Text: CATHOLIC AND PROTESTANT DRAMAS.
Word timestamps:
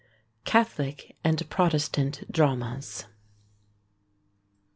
CATHOLIC 0.45 1.15
AND 1.23 1.47
PROTESTANT 1.51 2.31
DRAMAS. 2.31 3.05